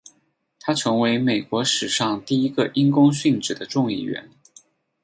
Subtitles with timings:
[0.59, 4.31] 他成为美国史上第一个因公殉职的众议员。